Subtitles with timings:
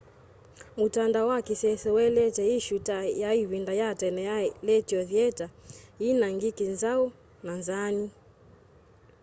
[0.77, 5.47] mutandao wa kisese ueleetye i shoo ta ya ivinda ya tene ya letio thieta
[6.01, 7.03] yina ngiki nzau
[7.45, 8.05] na nzaanu